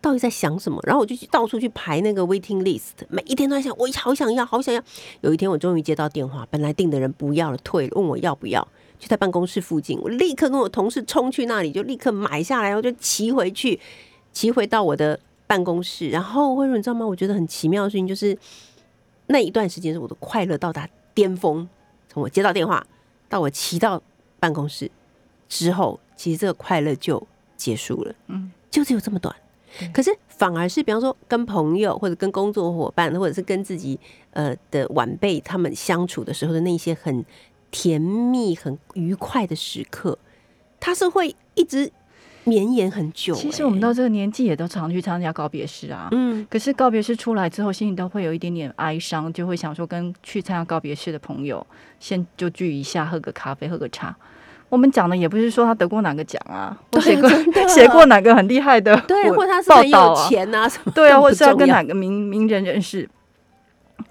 [0.00, 0.78] 到底在想什么？
[0.82, 4.82] 然后我就去到处去排那个 waiting list，每一天都在想，我好想要，好想要。
[5.22, 8.68] 有一天我终于接到电话，本来订的人不要了，退了，问我要不要，
[9.04, 13.78] 就在办公室附近，我立刻跟我同事冲去那里，就立刻买下来，我就骑回去，
[14.32, 16.08] 骑回到我的办公室。
[16.08, 17.06] 然后慧茹，你知道吗？
[17.06, 18.34] 我觉得很奇妙的事情就是
[19.26, 21.68] 那一段时间是我的快乐到达巅峰，
[22.08, 22.82] 从我接到电话
[23.28, 24.02] 到我骑到
[24.40, 24.90] 办公室
[25.50, 27.22] 之后，其实这个快乐就
[27.58, 29.36] 结束了，嗯，就只有这么短。
[29.92, 37.22] 可是反而是，比方说跟朋友或者跟工作伙伴，或者是跟自己呃的晚辈他们相处的时候的那些很
[37.74, 40.16] 甜蜜、很愉快的时刻，
[40.78, 41.90] 它是会一直
[42.44, 43.82] 绵延很久、其实我们欸。
[43.82, 46.06] 到这个年纪也都常去参加告别式啊。
[46.12, 46.46] 嗯。
[46.48, 51.66] 可是告别式出来之后，心里都会有一点点哀伤，就会想说跟去参加告别式的朋友
[51.98, 54.14] 先就聚一下，喝个咖啡，喝个茶。
[54.68, 57.28] 我们讲的也不是说他得过哪个奖啊， 我写过
[57.68, 63.08] 写过哪个很厉害的 对，或者他是报很有钱啊什么，对啊，或者是要跟哪个名名人人士，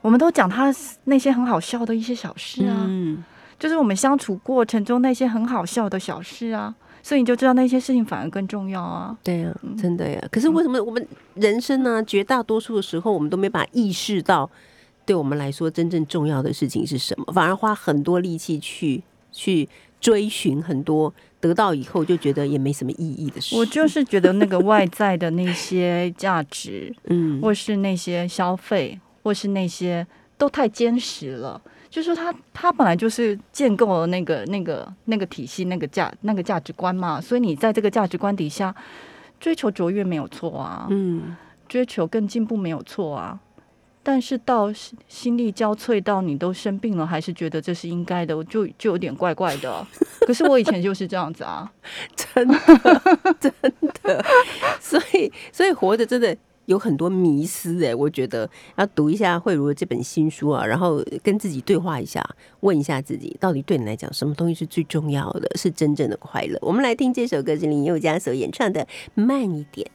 [0.02, 0.74] 我们都讲他
[1.06, 3.24] 那些很好笑的一些小事啊，嗯，
[3.60, 9.18] 就是我们相处过程中那些很好笑的小事啊，所以你就知道那些事情反而更重要啊。
[9.24, 10.22] 对呀、真的呀。
[10.32, 14.50] 可是为什么我们人生呢、绝大多数的时候，我们都没把意识到，
[15.06, 19.68] 对我们来说真正重要的事情是什么，反而花很多力气去去
[20.02, 23.56] 追寻很多，得到以后就觉得也没什么意义的事。
[23.56, 30.06] 我就是觉得那个外在的那些价值， 嗯，或是那些消费，或是那些
[30.38, 31.62] 都太坚实了。
[31.94, 38.74] 就是说他他本来就是建构了那个那个那个体系，那个价那个价值观嘛，所以你在这个价值观底下
[39.40, 41.36] 追求卓越没有错啊，嗯，
[41.70, 43.40] 追求更进步没有错啊。
[44.02, 49.86] 但是到心心力交瘁到你都生病了，还是觉得这是应该的，我就就有点怪怪的。
[50.26, 51.72] 可是我以前就是这样子啊，
[52.18, 52.58] 真的
[53.40, 53.54] 真
[54.02, 54.26] 的，
[54.82, 56.36] 所以所以活着真的。
[56.66, 62.24] 有很多迷思哎，我觉得要读一下慧茹的这本新书啊，然后跟自己对话一下，
[62.62, 66.58] 问一下自己，到底对你来讲什么东西是最重要的，是真正的快乐。
[66.62, 68.82] 我们来听这首歌是林宥嘉所演唱的
[69.16, 69.88] 《慢一点》。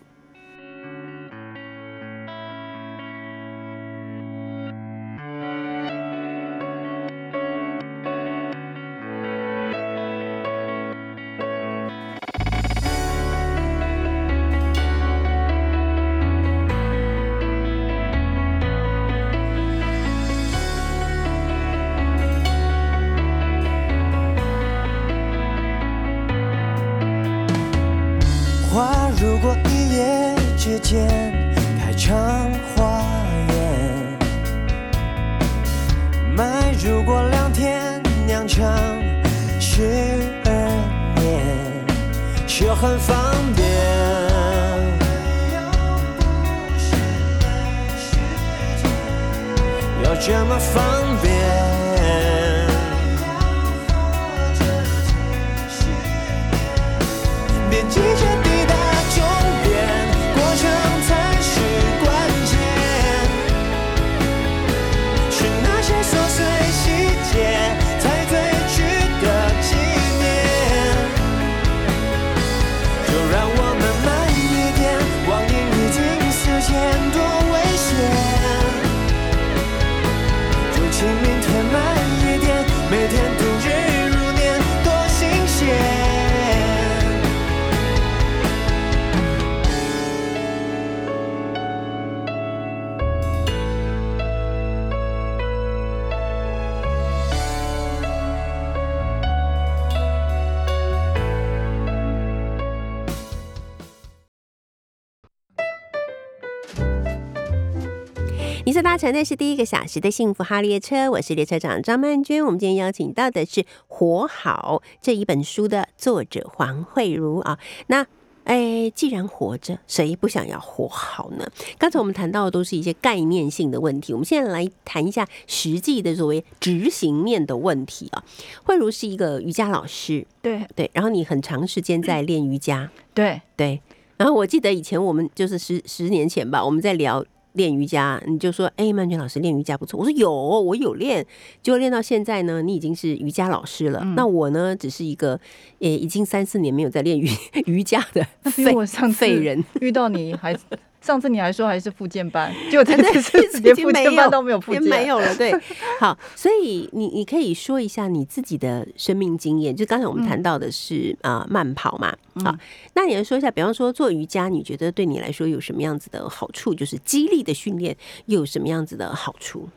[108.99, 112.45] 乘的是第一个小时的幸福号列车，我是列车长张曼娟。
[112.45, 117.61] 我们今天邀请到的是《活好》这一本书的作者黄慧茹啊。
[117.87, 118.05] 那
[118.43, 121.47] 哎，既然活着，谁不想要活好呢？
[121.79, 128.25] 刚才我们谈到的都是一些概念性的问题，我们现在来谈一下实际的所谓执行面的问题啊。
[128.65, 133.81] 慧茹是一个瑜伽老师，对对，然后你很长时间在练瑜伽，对，对。
[134.17, 137.25] 然后我记得以前我们就是十十年前吧，我们在聊
[137.59, 141.27] 练瑜伽，你就说：“哎，曼娟老师练瑜伽不错。”我说：“有，我有练。”
[141.63, 144.03] 结果练到现在呢，你已经是瑜伽老师了。
[144.17, 145.39] 那我呢，只是一个
[145.79, 147.29] 也已经三四年没有在练瑜
[147.67, 149.63] 瑜伽的废我上废人。
[149.83, 150.57] 遇到你还
[151.01, 155.35] 上次你还说还是复健班， 结果这次是已连复健班都没有复也健，没有了。
[155.37, 155.55] 对，
[156.01, 159.75] 好，所以你你可以说一下你自己的生命经验。
[159.75, 162.55] 就刚才我们谈到的是啊、呃慢跑嘛，好，
[162.95, 166.75] 那你来说一下，比方说做瑜伽，你觉得对你来说有什么样子的好处？
[166.75, 167.97] 就是激励的训练
[168.27, 169.69] 又有什么样子的好处？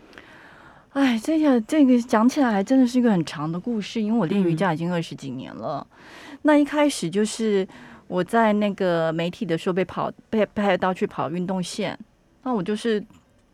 [0.93, 5.85] 哎，这个这个讲起来还真的是一个很长的故事，因为我练瑜伽已经二十几年了。
[6.41, 7.65] 那一开始就是
[8.11, 11.97] 我在那个媒体的时候被跑被派到去跑运动线，
[12.43, 13.01] 那我就是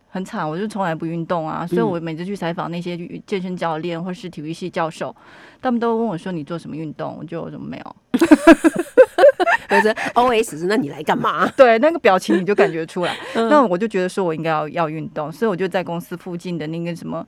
[0.10, 2.98] 很惨，我就从来不运动啊，所以我每次去采访那些
[3.28, 5.16] 健身教练或是体育系教授，
[5.62, 7.96] 他们都问我说你做什么运动，我就我怎么没有。
[9.70, 11.46] 或者 O S 是那你来干嘛？
[11.56, 13.16] 对，那个表情你就感觉出来。
[13.36, 17.24] 嗯那我就觉得说我应该要要运动，所以我就在公司附近的那个什么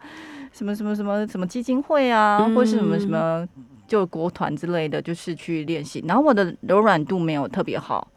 [0.52, 3.48] 什么什么什么什么基金会啊，或是什么什么
[3.90, 6.02] 就国团之类的，就是去练习。
[6.08, 8.08] 然后我的柔软度没有特别好。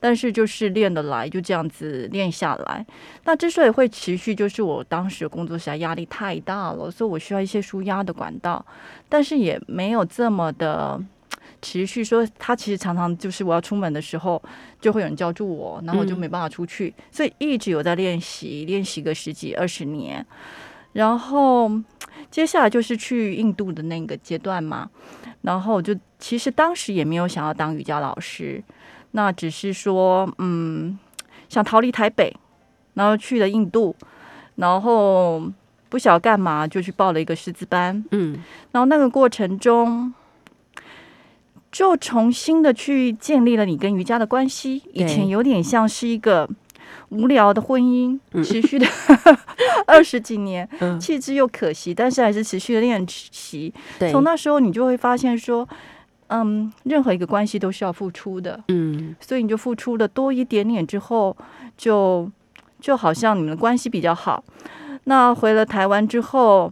[0.00, 2.86] 但是就是练得来，就这样子练下来。
[3.24, 8.64] 那之所以会持续，就是我当时工作实在压力太大了，所以我需要一些舒压的管道，
[9.08, 11.02] 但是也没有这么的
[11.60, 12.04] 持续。
[12.04, 14.40] 说他其实常常就是我要出门的时候，
[14.80, 20.24] 就会有人叫住我，然后我就没办法出去，所以一直有在练习，练习个十几二十年。
[20.92, 21.68] 然后
[22.30, 24.88] 接下来就是去印度的那个阶段嘛，
[25.42, 28.62] 然后就其实当时也没有想要当瑜伽老师，
[29.12, 30.98] 那只是说嗯
[31.48, 32.34] 想逃离台北，
[32.94, 33.96] 然后去了印度，
[34.56, 35.50] 然后
[35.88, 38.42] 不晓得干嘛就去报了一个师资班，嗯。
[38.72, 40.12] 然后那个过程中，
[41.72, 44.82] 就重新的去建立了你跟瑜伽的关系。
[44.92, 46.48] 以前有点像是一个
[47.10, 48.42] 无聊的婚姻，嗯。
[48.42, 48.86] 持续的
[49.86, 53.72] 二十几年，嗯，弃之又可惜，但是还是持续的练习。
[54.10, 55.66] 从那时候，你就会发现说，
[56.28, 59.16] 嗯，任何一个关系都是要付出的，嗯。
[59.20, 61.36] 所以你就付出的多一点点之后，
[61.76, 62.30] 就
[62.80, 64.44] 就好像你们的关系比较好。
[65.04, 66.70] 那回了台湾之后，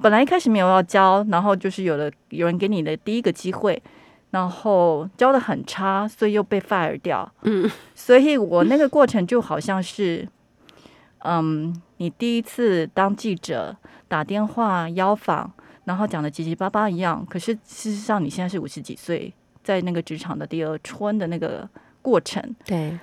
[0.00, 3.82] 本来一开始没有要交，然后就是有了有人给你的第一个机会，
[4.32, 7.30] 然后教的很差，所以又被 fire 掉。
[7.42, 10.26] 嗯所以我那个过程就好像是，
[11.18, 13.76] 嗯，你第一次当记者
[14.08, 15.52] 打电话邀访，
[15.84, 21.68] 然后讲的结结巴巴一样，可是事实上你现在是五十几岁，在那个职场的第二春的那个
[22.00, 22.42] 过程。
[22.64, 22.98] 对，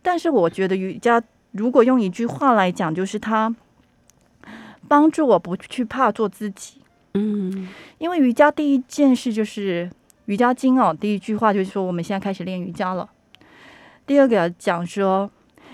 [0.00, 3.54] 但是我觉得瑜伽，如果用一句话来讲，就是它
[4.86, 6.80] 帮助我不去怕做自己。
[7.14, 7.68] 嗯
[7.98, 9.90] 因为瑜伽第一件事就是
[10.30, 13.10] 瑜伽经哦，第一句话就是说我们现在开始练瑜伽了。
[14.06, 15.28] 第二个讲说，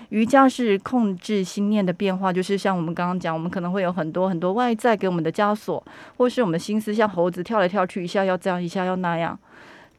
[0.09, 5.85] 瑜伽是控制心念的变化，就是像我们刚刚讲，我们可能会有很多很多外在给我们的枷锁，
[6.17, 9.37] 或是我们的心思像猴子跳来跳去，一下要这样，一下要那样。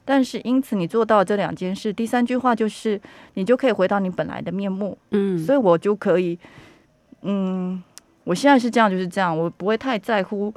[0.03, 2.99] 但是因此你做到这两件事，第三句话就是
[3.35, 4.97] 你就可以回到你本来的面目。
[5.11, 6.37] 嗯，所以我就可以，
[7.21, 7.81] 嗯，
[8.25, 10.53] 我现在是这样就是这样，我不会太在乎，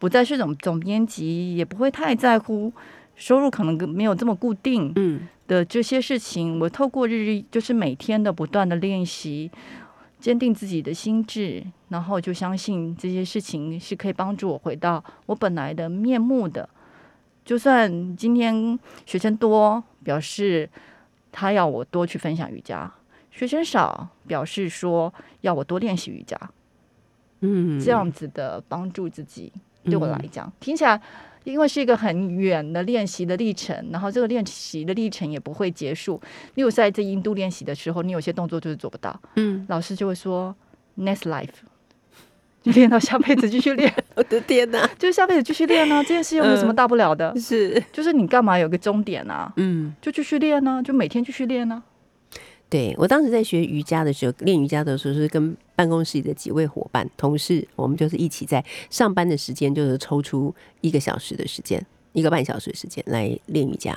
[0.00, 2.72] 不再是总总编辑，也不会太在乎
[3.18, 6.58] 收入可能没有这么固定嗯的这些事情。
[6.60, 9.50] 我透过日日就是每天的不断的练习，
[10.20, 16.66] 坚定自己的心智，然后就相信这些事情是可以帮助我回到我本来的面目的。
[17.44, 20.68] 就算今天学生多，表示
[21.32, 22.88] 他要我多去分享瑜伽；
[23.30, 26.38] 学生少，表示说要我多练习瑜伽。
[27.40, 29.52] 嗯，这样子的帮助自己，
[29.84, 31.00] 对我来讲，听起来
[31.44, 36.20] 因为是一个很远的练习的历程，然后这个练习的历程也不会结束。
[36.54, 40.54] 例如在这印度练习的时候，你有些动作就是做不到，嗯，老师就会说
[40.98, 41.48] next life，
[42.62, 49.52] 就练到下辈子继续练， 我的天哪，就是下辈子继续练啊，这件事又没有什么大不了的，是，就是你干嘛有个终点啊？
[49.56, 49.94] 嗯。
[50.00, 51.82] 就继续练啊，就每天继续练啊。
[52.68, 61.80] 对我当时在学瑜伽的时候，练瑜伽的时候是跟办公室里的几位伙伴、同事，我们就是一起在上班的时间，就是抽出一个小时的时间，
[62.14, 63.96] 一个半小时的时间来练瑜伽。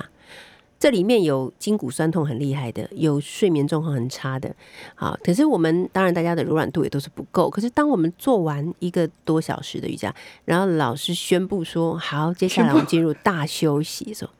[0.78, 4.54] 这里面有筋骨酸痛很厉害的，有睡眠状况很差的，
[4.94, 7.50] 好，可是我们当然大家的柔软度也都是不够。
[7.50, 10.14] 可是当我们做完一个多小时的瑜伽，
[10.44, 14.30] 然后老师宣布说好，接下来我们进入大休息的时候，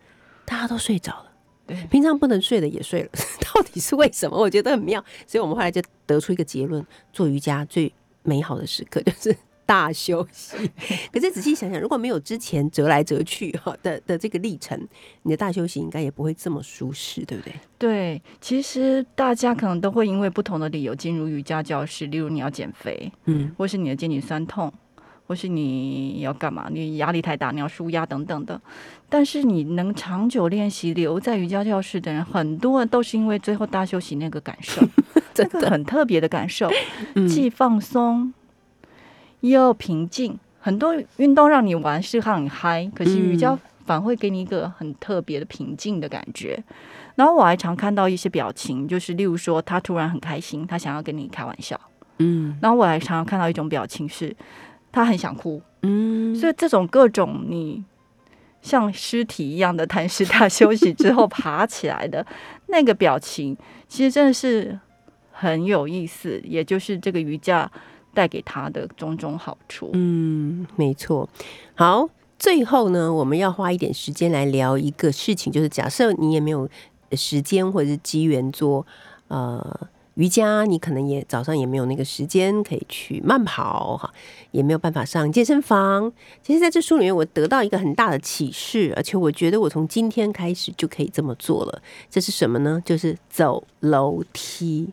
[0.45, 1.32] 大家都睡着了。
[1.67, 3.11] 对平常不能睡的也睡了，
[3.55, 4.37] 到底是为什么？
[4.37, 7.93] 我觉得很妙，所以我们后来就得出一个结论：做瑜伽最
[8.23, 10.57] 美好的时刻就是大休息。
[11.13, 14.79] 可是仔细想想，如果没有之前折来折去哈的的这个历程，
[15.23, 17.55] 你的大休息应该也不会这么舒适，对不对？
[17.79, 24.73] 对，其实大家可能都会因为不同的理由进入瑜伽教室，例如你要减肥，嗯或是你的肩颈酸痛，
[25.33, 26.69] 或是你要干嘛？
[26.71, 28.61] 你压力太大，你要舒压等等的。
[29.09, 34.83] 但是你能长久练习留在瑜伽教室的人，很多人都是因为最后大休息那个感受，
[35.33, 36.71] 这个很特别的感受，
[37.17, 38.35] 嗯既放松
[39.41, 40.39] 又平静。
[40.61, 46.63] 很多运动让你玩是让你嗨，可是瑜伽嗯反而会给你一个很特别的平静的感觉。
[47.15, 51.81] 然后我还常看到一些表情，就是例如说他突然很开心，他想要跟你开玩笑。
[52.19, 54.37] 嗯然后我还常常看到一种表情是，
[54.93, 55.61] 他很想哭。
[55.83, 57.83] 嗯，所以这种各种你
[58.61, 62.25] 像尸体一样的谈式大休息之后爬起来的
[62.69, 63.57] 那个表情，
[63.89, 64.79] 其实真的是
[65.33, 67.69] 很有意思，也就是这个瑜伽
[68.15, 69.91] 带给他的种种好处。
[69.95, 71.29] 嗯，没错。
[71.75, 76.69] 好，最后呢，我们要花一点时间来聊一个事情，就是假设你也没有
[77.13, 78.87] 时间或者是机缘做
[79.29, 84.13] 呃瑜伽，你可能也早上也没有那个时间可以去慢跑哈，
[84.51, 86.13] 也没有办法上健身房。
[86.43, 91.83] 其实，在这书里面，我得到一个很大的启示，而且我觉得我从今天开始就可以这么做了。
[92.11, 92.83] 这是什么呢？
[92.85, 94.91] 就是走楼梯。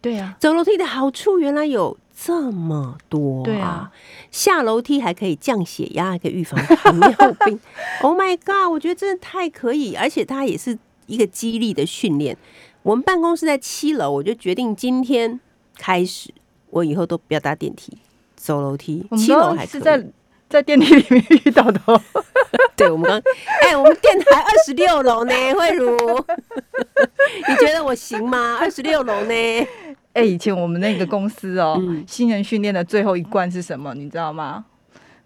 [0.00, 3.90] 对啊、走楼梯的好处原来有这么多、对啊，
[4.30, 7.10] 下楼梯还可以降血压，还可以预防糖尿
[7.44, 7.58] 病。
[8.02, 8.70] oh my god！
[8.70, 12.36] 我觉得真的太可以，而且它也是一个激励的训练。
[12.82, 15.38] 我们办公室在七楼，我就决定今天
[15.76, 16.32] 开始，
[16.70, 17.98] 我以后都不要搭电梯，
[18.36, 19.06] 走楼梯。
[19.16, 20.02] 七楼刚还是在
[20.48, 22.00] 在电梯里面遇到的哦、
[22.74, 23.20] 对，我们刚，
[23.62, 25.94] 哎、我们电台二十六楼呢，慧茹，
[27.48, 28.56] 你觉得我行吗？
[28.58, 29.66] 二十六楼呢？
[30.14, 33.94] 哎、以前我们那个公司哦，嗯新人训练的最后一关是什么？
[33.94, 34.64] 你知道吗？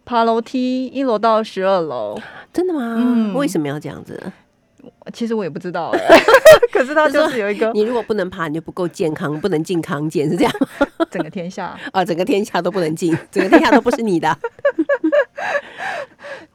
[0.05, 2.19] 爬楼梯，一楼到十二楼。
[2.53, 2.97] 真的吗？
[2.99, 4.21] 嗯为什么要这样子？
[5.13, 5.99] 其实我也不知道哎、
[6.73, 10.67] 可是他就是有一个你如果不能爬，你就不够健康，不能进康健，是这样吗？
[11.11, 11.79] 整个天下。
[11.93, 14.37] 啊，整个天下都不能进，整个天下都不是你的。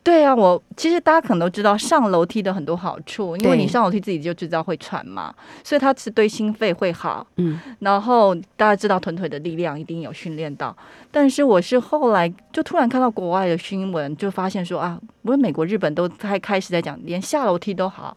[0.08, 5.36] 对啊，我其实大家可能都知道上楼梯的很多好处，因为你上楼梯自己就知道会喘嘛，
[5.66, 7.28] 所以它是对心肺会好。
[7.36, 10.74] 嗯然后大家知道臀腿的力量一定有训练到，
[11.12, 18.16] 但是我是后来就突然看到国外的新闻，就发现说啊，不是美国、日本都开开始在讲，连下楼梯都好，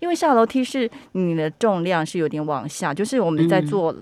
[0.00, 3.96] 因为下楼梯是你的重量是有点往下，就是我们在嗯做。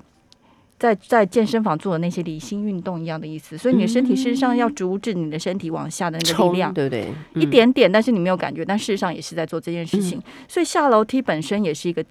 [0.79, 7.13] 在在健身房做的那些离心运动一样的意思，所以你的身体事实上要阻止你的身体往下的那个力量，对不对？
[7.35, 10.23] 一点点，但是你没有感觉，但事实上也是在做这件事情。
[10.47, 12.05] 所以下楼梯本身也是一个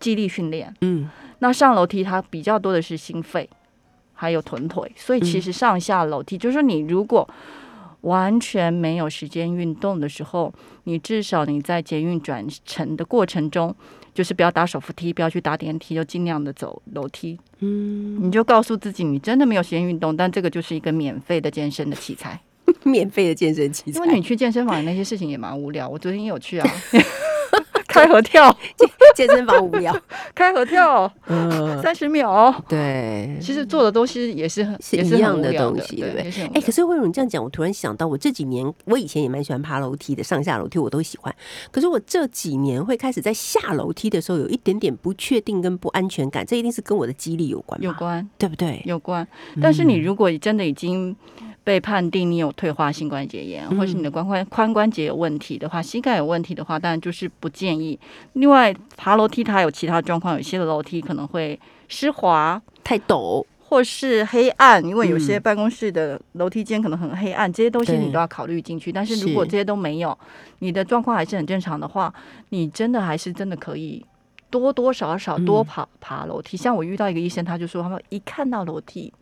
[0.00, 0.74] 肌力训练。
[0.80, 3.48] 嗯，那上楼梯它比较多的是心肺，
[4.14, 7.28] 还有臀腿，所以其实上下楼梯，就是说你如果
[8.00, 10.52] 完全没有时间运动的时候，
[10.84, 13.72] 你至少你在捷运转乘的过程中，
[14.14, 17.38] 就是不要搭手扶梯，不要去搭电梯，就尽量的走楼梯。
[17.60, 22.40] 嗯，你就告诉自己，你真的没有时间运动，但这个就是一个免费的健身的器材。
[22.84, 24.16] 免费的健身器材因为。
[24.16, 26.70] 你去健身房那些事情也蛮无聊，我昨天也有去啊，
[27.92, 28.56] 开合跳，
[29.14, 29.94] 健身房无聊，
[30.34, 32.54] 开合跳，嗯，三十秒。
[32.68, 36.22] 对，其实做的东西也是很是一样的东西，对不对？
[36.22, 36.62] 哎，聊。
[36.62, 41.34] 可是慧茹，你这样讲，我突然想到，我这几年，我以前也蛮喜欢爬楼梯的，上下楼梯我都喜欢。
[41.70, 48.28] 可是我这几年会开始在下楼梯的时候有一点点不确定跟不安全感，这一定是跟我的肌力有关，有关。
[48.38, 48.82] 对不对？
[48.84, 49.26] 有关。
[49.60, 50.02] 但是你嗯。
[50.02, 51.14] 如果真的已经
[51.64, 57.98] 被判定你有退化性关节炎，或是你的嗯髋关髋关节有问题的话，膝盖有问题的话，当然就是不建议。
[58.34, 61.58] 另外，爬楼梯它有其他状况，有些的楼梯可能会
[61.88, 62.60] 湿滑。
[62.84, 68.90] 太陡，或是黑暗，因为有些嗯办公室的楼梯间可能很黑暗，这些东西你都要考虑进去。
[68.90, 70.18] 但是如果这些都没有，
[70.58, 72.12] 你的状况还是很正常的话，
[72.48, 74.04] 你真的还是真的可以
[74.50, 76.56] 多多少少多嗯爬、爬楼梯。
[76.56, 79.12] 像我遇到一个医生，他就说，他们一看到楼梯，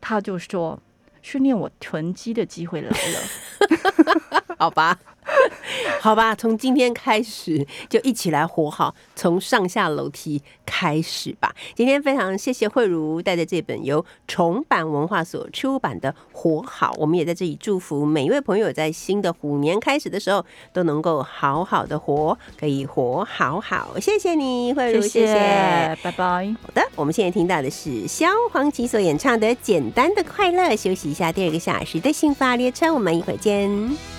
[0.00, 0.76] 他就说
[1.24, 4.54] 训练我臀肌的机会来了。
[4.60, 4.98] 好吧，
[6.00, 11.54] 好吧，从今天开始就一起来活好，从上下楼梯开始吧。
[11.74, 23.98] 今天非常谢谢慧茹带着这本由重版文化所出版的《活好》，我们也在这里祝福每一位朋友在新的虎年开始的时候都能够好好的活，可以活好好。
[23.98, 26.54] 谢谢你，慧茹，谢谢拜拜。
[26.62, 30.62] 好的，我们现在听到的是萧煌奇所演唱的《简单的快乐》。
[30.76, 34.13] 休息一下，第二个小时的幸福列车，我们一会儿见。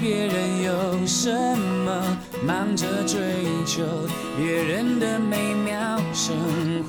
[0.00, 3.18] 别人有什么，忙着追
[3.64, 3.82] 求
[4.36, 6.36] 别人的美妙生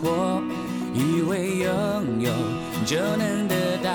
[0.01, 0.41] 活，
[0.93, 2.31] 以为拥有
[2.85, 3.91] 就能得到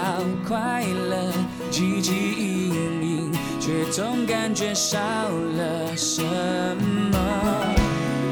[0.46, 1.32] 快乐，
[1.70, 7.18] 汲汲营营，却总感觉少了什么。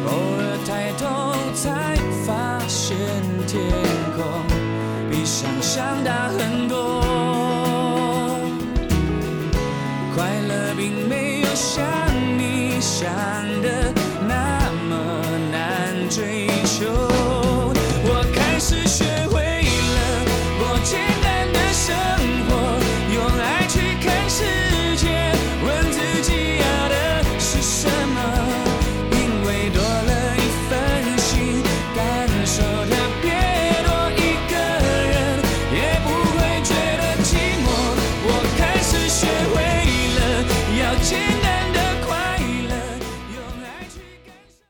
[0.06, 2.96] 偶尔抬头才发现
[3.46, 3.60] 天